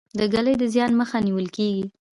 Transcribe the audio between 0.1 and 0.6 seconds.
د ږلۍ